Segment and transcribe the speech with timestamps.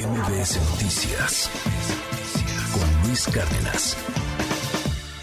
[0.00, 1.50] MBS Noticias
[2.72, 3.98] con Luis Cárdenas.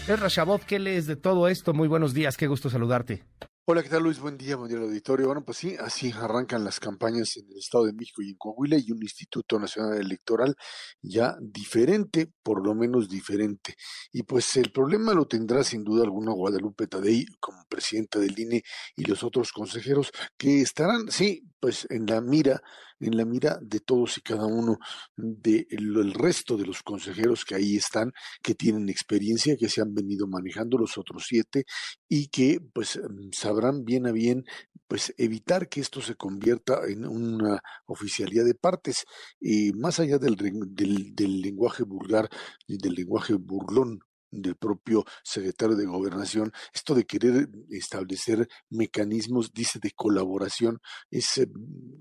[0.06, 1.74] Es Rashabot, ¿qué lees de todo esto?
[1.74, 3.24] Muy buenos días, qué gusto saludarte.
[3.70, 4.18] Hola, ¿qué tal Luis?
[4.18, 5.26] Buen día, buen día al auditorio.
[5.26, 8.78] Bueno, pues sí, así arrancan las campañas en el Estado de México y en Coahuila
[8.78, 10.54] y un Instituto Nacional Electoral
[11.02, 13.74] ya diferente, por lo menos diferente.
[14.10, 18.62] Y pues el problema lo tendrá sin duda alguna Guadalupe Tadei como presidenta del INE
[18.96, 22.60] y los otros consejeros que estarán, sí, pues en la mira,
[23.00, 24.78] en la mira de todos y cada uno
[25.16, 30.26] del resto de los consejeros que ahí están, que tienen experiencia, que se han venido
[30.26, 31.64] manejando los otros siete
[32.08, 33.00] y que pues
[33.32, 34.44] sabrán bien a bien
[34.88, 39.04] pues evitar que esto se convierta en una oficialidad de partes,
[39.38, 42.28] y más allá del, del, del lenguaje vulgar
[42.66, 49.78] y del lenguaje burlón del propio secretario de Gobernación, esto de querer establecer mecanismos, dice,
[49.80, 51.48] de colaboración es, eh,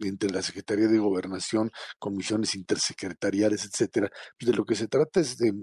[0.02, 4.10] entre la Secretaría de Gobernación, comisiones intersecretariales, etcétera.
[4.40, 5.54] Pues de lo que se trata es de,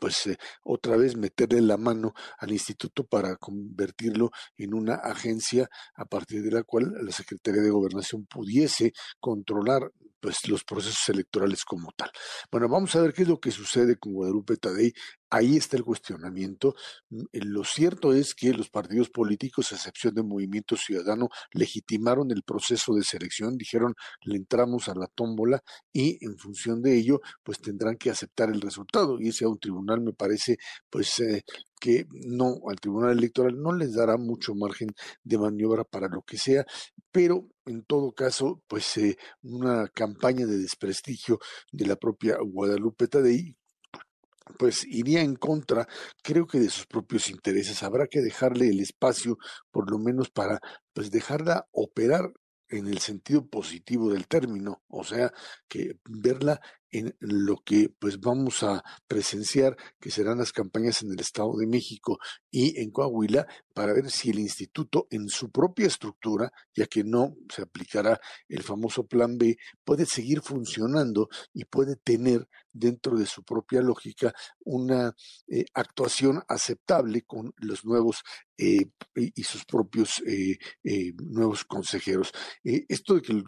[0.00, 6.04] pues, eh, otra vez meterle la mano al instituto para convertirlo en una agencia a
[6.04, 9.90] partir de la cual la Secretaría de Gobernación pudiese controlar
[10.24, 12.10] pues los procesos electorales como tal.
[12.50, 14.94] Bueno, vamos a ver qué es lo que sucede con Guadalupe Tadei
[15.34, 16.76] Ahí está el cuestionamiento.
[17.10, 22.30] Mm, eh, lo cierto es que los partidos políticos, a excepción del Movimiento Ciudadano, legitimaron
[22.30, 25.60] el proceso de selección, dijeron, le entramos a la tómbola
[25.92, 29.18] y en función de ello, pues tendrán que aceptar el resultado.
[29.20, 30.56] Y ese a un tribunal me parece,
[30.88, 31.42] pues, eh,
[31.84, 36.38] que no, al Tribunal Electoral no les dará mucho margen de maniobra para lo que
[36.38, 36.64] sea,
[37.12, 41.40] pero en todo caso, pues eh, una campaña de desprestigio
[41.72, 43.54] de la propia Guadalupe Tadei
[44.58, 45.86] pues iría en contra,
[46.22, 47.82] creo que de sus propios intereses.
[47.82, 49.36] Habrá que dejarle el espacio,
[49.70, 50.60] por lo menos para,
[50.94, 52.32] pues dejarla operar
[52.68, 55.32] en el sentido positivo del término, o sea,
[55.68, 56.60] que verla
[56.94, 61.66] en lo que pues vamos a presenciar, que serán las campañas en el Estado de
[61.66, 62.18] México
[62.50, 67.34] y en Coahuila, para ver si el instituto en su propia estructura, ya que no
[67.52, 73.42] se aplicará el famoso plan B, puede seguir funcionando y puede tener dentro de su
[73.44, 74.34] propia lógica
[74.64, 75.14] una
[75.48, 78.22] eh, actuación aceptable con los nuevos
[78.58, 80.58] eh, y sus propios eh,
[81.16, 82.32] nuevos consejeros.
[82.62, 83.44] esto de que el,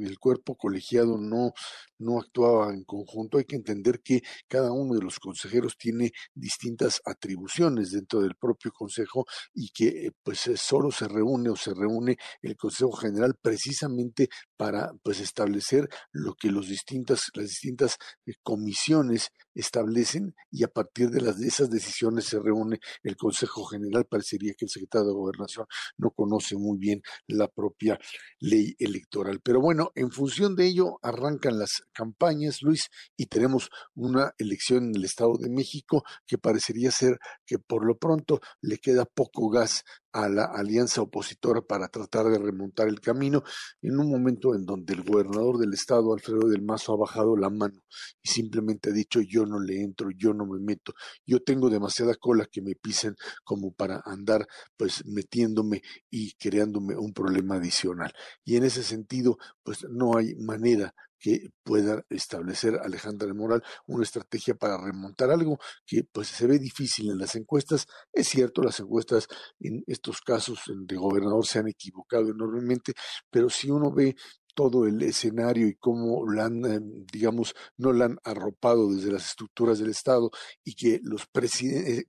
[0.00, 1.52] el cuerpo colegiado no,
[1.98, 7.00] no actuaba en conjunto, hay que entender que cada uno de los consejeros tiene distintas
[7.04, 11.74] atribuciones dentro del propio consejo y que eh, pues eh, solo se reúne o se
[11.74, 18.32] reúne el Consejo General precisamente para pues establecer lo que los distintas, las distintas eh,
[18.42, 24.06] comisiones establecen y a partir de las de esas decisiones se reúne el Consejo General.
[24.06, 25.66] Parecería que el secretario de Gobernación
[25.96, 27.98] no conoce muy bien la propia
[28.40, 29.40] ley electoral.
[29.42, 34.96] Pero bueno, en función de ello arrancan las campañas Luis, y tenemos una elección en
[34.96, 39.84] el Estado de México que parecería ser que por lo pronto le queda poco gas
[40.14, 43.42] a la alianza opositora para tratar de remontar el camino
[43.82, 47.50] en un momento en donde el gobernador del estado, Alfredo del Mazo, ha bajado la
[47.50, 47.80] mano
[48.22, 50.94] y simplemente ha dicho yo no le entro, yo no me meto,
[51.26, 57.12] yo tengo demasiada cola que me pisen como para andar pues metiéndome y creándome un
[57.12, 58.12] problema adicional.
[58.44, 64.54] Y en ese sentido, pues no hay manera que pueda establecer Alejandra Moral una estrategia
[64.54, 67.86] para remontar algo que pues se ve difícil en las encuestas.
[68.12, 69.26] Es cierto, las encuestas
[69.58, 72.92] en estos casos de gobernador se han equivocado enormemente,
[73.30, 74.14] pero si uno ve
[74.54, 76.80] todo el escenario y cómo la han, eh,
[77.12, 80.30] digamos, no la han arropado desde las estructuras del Estado
[80.64, 81.26] y que los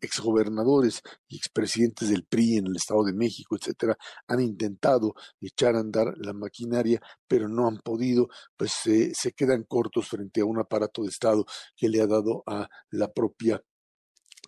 [0.02, 3.98] exgobernadores y expresidentes del PRI en el Estado de México, etcétera,
[4.28, 10.08] han intentado echar a andar la maquinaria, pero no han podido, pues se quedan cortos
[10.08, 11.46] frente a un aparato de Estado
[11.76, 13.62] que le ha dado a la propia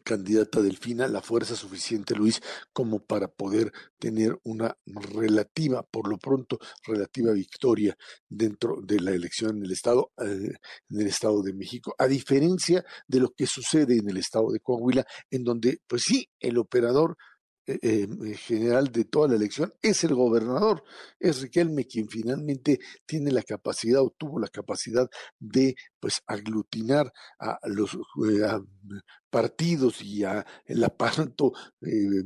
[0.08, 2.42] candidata Delfina la fuerza suficiente, Luis,
[2.72, 7.98] como para poder tener una relativa, por lo pronto, relativa victoria
[8.30, 10.54] dentro de la elección en el Estado, eh,
[10.90, 14.62] en el Estado de México, a diferencia de lo que sucede en el Estado de
[14.62, 17.18] Coahuila, en donde, pues sí, el operador
[17.68, 20.84] eh, eh, general de toda la elección es el gobernador,
[21.20, 27.60] es Riquelme quien finalmente tiene la capacidad o tuvo la capacidad de pues aglutinar a
[27.66, 27.98] los
[29.30, 32.24] partidos y a el aparato eh,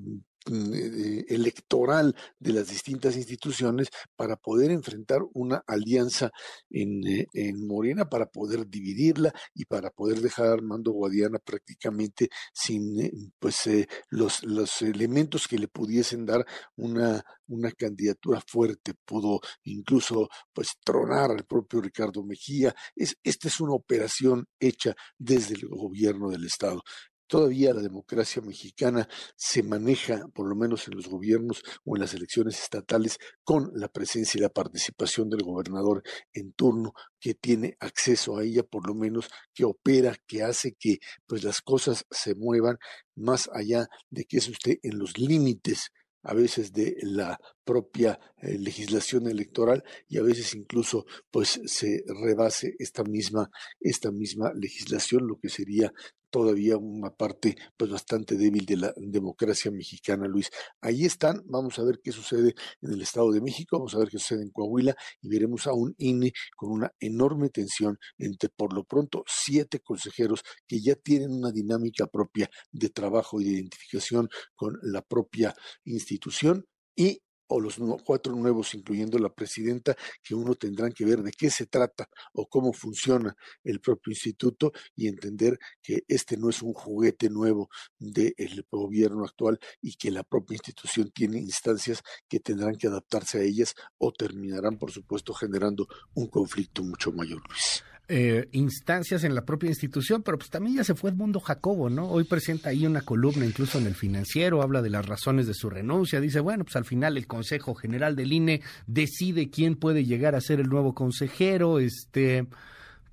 [0.48, 6.32] electoral de las distintas instituciones para poder enfrentar una alianza
[6.70, 12.30] en, eh, en, Morena, para poder dividirla y para poder dejar a Armando Guadiana prácticamente
[12.54, 13.70] sin eh, pues
[14.10, 16.46] los, los elementos que le pudiesen dar
[16.76, 18.94] una, una candidatura fuerte.
[19.06, 22.74] Pudo incluso pues tronar al propio Ricardo Mejía.
[22.96, 26.82] Es, esta es una operación hecha desde el gobierno del Estado.
[27.32, 29.08] Todavía la democracia mexicana
[29.38, 33.88] se maneja, por lo menos en los gobiernos o en las elecciones estatales, con la
[33.88, 38.96] presencia y la participación del gobernador en turno, que tiene acceso a ella, por lo
[38.96, 42.78] menos que opera, que hace que pues las cosas se muevan
[43.16, 45.94] más allá de que es usted en los límites
[46.24, 52.76] a veces de la propia eh, legislación electoral y a veces incluso pues se rebase
[52.78, 53.50] esta misma
[53.80, 55.92] esta misma legislación lo que sería
[56.32, 60.50] todavía una parte pues bastante débil de la democracia mexicana, Luis.
[60.82, 64.10] Ahí están, vamos a ver qué sucede en el Estado de México, vamos a ver
[64.10, 68.74] qué sucede en Coahuila y veremos a un INE con una enorme tensión entre por
[68.74, 74.30] lo pronto siete consejeros que ya tienen una dinámica propia de trabajo y de identificación
[74.56, 77.22] con la propia institución y
[77.54, 81.66] o los cuatro nuevos, incluyendo la presidenta, que uno tendrán que ver de qué se
[81.66, 87.30] trata o cómo funciona el propio instituto y entender que este no es un juguete
[87.30, 87.70] nuevo
[88.00, 93.42] del gobierno actual y que la propia institución tiene instancias que tendrán que adaptarse a
[93.42, 97.84] ellas o terminarán, por supuesto, generando un conflicto mucho mayor, Luis.
[98.14, 102.10] Eh, instancias en la propia institución, pero pues también ya se fue Edmundo Jacobo, ¿no?
[102.10, 105.70] Hoy presenta ahí una columna incluso en el financiero, habla de las razones de su
[105.70, 110.36] renuncia, dice, bueno, pues al final el Consejo General del INE decide quién puede llegar
[110.36, 112.48] a ser el nuevo consejero, este,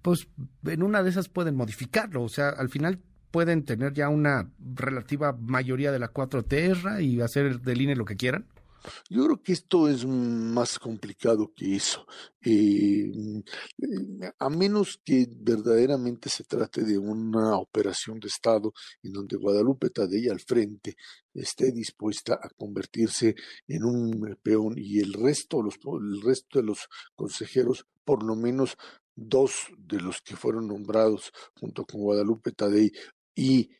[0.03, 0.27] pues
[0.65, 2.99] en una de esas pueden modificarlo, o sea, al final
[3.31, 8.05] pueden tener ya una relativa mayoría de la cuatro tierra y hacer del INE lo
[8.05, 8.47] que quieran.
[9.11, 12.07] Yo creo que esto es más complicado que eso.
[12.41, 13.11] Eh,
[14.39, 18.73] a menos que verdaderamente se trate de una operación de Estado
[19.03, 20.97] en donde Guadalupe Tadei al frente
[21.35, 23.35] esté dispuesta a convertirse
[23.67, 28.77] en un peón y el resto, el resto de los consejeros, por lo menos
[29.15, 32.93] dos de los que fueron nombrados junto con Guadalupe Tadei
[33.35, 33.71] y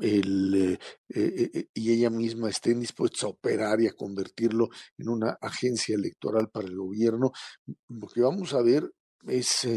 [0.00, 0.78] el, eh,
[1.08, 5.94] eh, eh, y ella misma estén dispuestos a operar y a convertirlo en una agencia
[5.94, 7.32] electoral para el gobierno,
[7.88, 8.90] lo que vamos a ver
[9.26, 9.68] es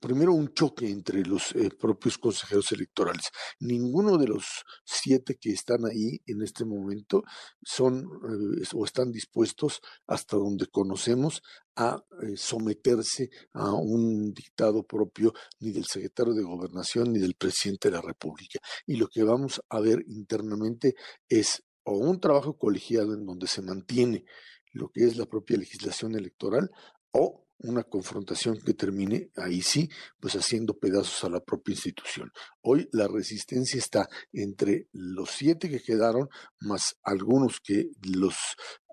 [0.00, 3.26] primero un choque entre los eh, propios consejeros electorales.
[3.60, 7.22] Ninguno de los siete que están ahí en este momento
[7.62, 11.42] son eh, o están dispuestos, hasta donde conocemos,
[11.76, 17.90] a eh, someterse a un dictado propio ni del secretario de gobernación ni del presidente
[17.90, 18.58] de la República.
[18.86, 20.94] Y lo que vamos a ver internamente
[21.28, 24.24] es o un trabajo colegiado en donde se mantiene
[24.72, 26.70] lo que es la propia legislación electoral
[27.12, 32.30] o una confrontación que termine ahí sí, pues haciendo pedazos a la propia institución.
[32.62, 36.28] Hoy la resistencia está entre los siete que quedaron,
[36.60, 38.36] más algunos que los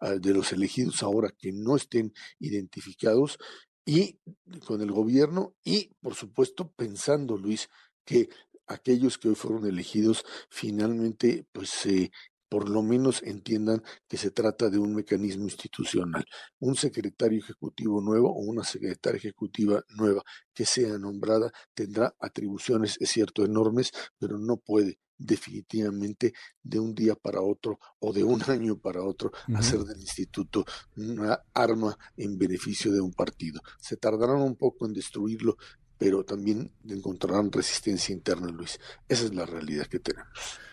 [0.02, 3.38] ah, de los elegidos ahora que no estén identificados
[3.86, 4.20] y
[4.66, 7.70] con el gobierno y por supuesto pensando Luis
[8.04, 8.28] que
[8.68, 12.12] aquellos que hoy fueron elegidos finalmente pues se
[12.50, 16.26] por lo menos entiendan que se trata de un mecanismo institucional.
[16.60, 20.24] Un secretario ejecutivo nuevo o una secretaria ejecutiva nueva
[20.54, 27.16] que sea nombrada tendrá atribuciones, es cierto, enormes, pero no puede definitivamente de un día
[27.16, 30.66] para otro o de un año para otro hacer del instituto
[30.96, 33.62] una arma en beneficio de un partido.
[33.80, 35.58] Se tardarán un poco en destruirlo,
[35.98, 38.80] pero también encontrarán resistencia interna, Luis.
[39.08, 40.30] Esa es la realidad que tenemos.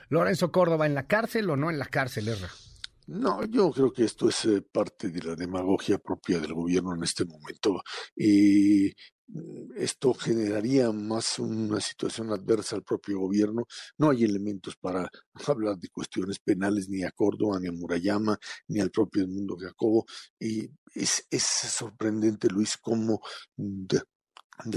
[0.08, 2.50] Lorenzo Córdoba, ¿en la cárcel o no en la cárcel, Erra?
[3.06, 7.02] No, yo creo que esto es eh, parte de la demagogia propia del gobierno en
[7.02, 7.82] este momento.
[8.16, 8.94] Y
[9.76, 13.66] esto generaría más una situación adversa al propio gobierno.
[13.98, 15.08] No hay elementos para
[15.46, 18.38] hablar de cuestiones penales ni a Córdoba, ni a Murayama,
[18.68, 20.06] ni al propio Mundo Jacobo.
[20.38, 23.20] Y es, es sorprendente, Luis, cómo
[23.56, 24.00] de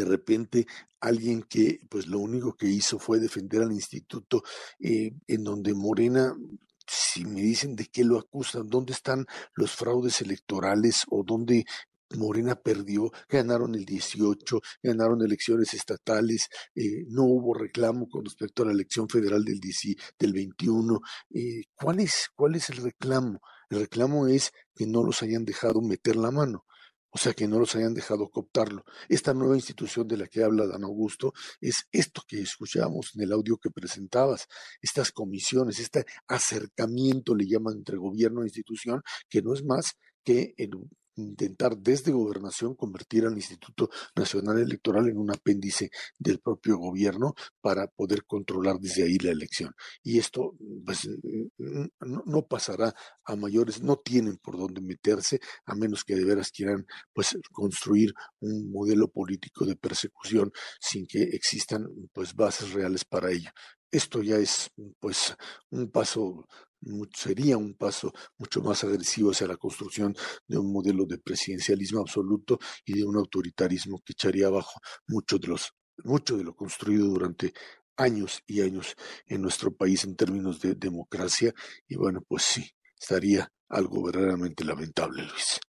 [0.06, 0.68] repente
[1.00, 4.44] alguien que pues lo único que hizo fue defender al instituto
[4.80, 6.36] eh, en donde Morena
[6.88, 11.66] si me dicen de qué lo acusan, dónde están los fraudes electorales o dónde
[12.16, 18.68] Morena perdió, ganaron el 18, ganaron elecciones estatales, eh, no hubo reclamo con respecto a
[18.68, 19.60] la elección federal del,
[20.18, 21.02] del 21.
[21.32, 23.42] Eh, ¿cuál, es, ¿Cuál es el reclamo?
[23.70, 26.66] El reclamo es que no los hayan dejado meter la mano
[27.10, 28.84] o sea, que no los hayan dejado cooptarlo.
[29.10, 33.32] Esta nueva institución de la que habla Dan Augusto es esto que escuchamos en el
[33.32, 34.48] audio que presentabas,
[34.82, 40.54] estas comisiones, este acercamiento, le llaman entre gobierno e institución, que no es más que
[40.58, 40.72] en
[41.18, 47.88] intentar desde gobernación convertir al Instituto Nacional Electoral en un apéndice del propio gobierno para
[47.88, 49.74] poder controlar desde ahí la elección.
[50.04, 50.56] Y esto
[50.86, 51.10] pues,
[51.58, 52.94] no, pasará
[53.26, 58.14] a mayores, no tienen por dónde meterse, a menos que de veras quieran pues, construir
[58.40, 63.50] un modelo político de persecución sin que existan pues, bases reales para ello.
[63.92, 65.36] Esto ya es pues
[65.70, 66.48] un paso
[67.16, 70.16] sería un paso mucho más agresivo hacia la construcción
[70.48, 75.48] de un modelo de presidencialismo absoluto y de un autoritarismo que echaría abajo mucho de
[75.48, 77.54] los mucho de lo construido durante
[77.98, 81.54] años y años en nuestro país en términos de democracia.
[81.88, 85.60] Y bueno pues sí estaría algo verdaderamente lamentable Luis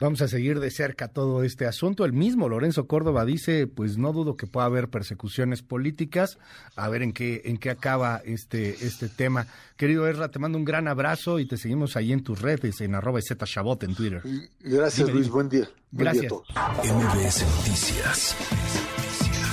[0.00, 2.04] Vamos a seguir de cerca todo este asunto.
[2.04, 6.38] El mismo Lorenzo Córdoba dice, pues no dudo que pueda haber persecuciones políticas.
[6.74, 9.46] A ver en qué en qué acaba este este tema.
[9.76, 12.96] Querido Erra, te mando un gran abrazo y te seguimos ahí en tus redes en
[12.96, 14.22] arroba Chabot en Twitter.
[14.60, 15.68] Gracias Luis, buen día.
[15.92, 16.32] Gracias.
[16.32, 18.36] MBS Noticias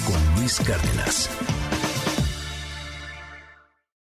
[0.07, 1.29] con Luis Cárdenas.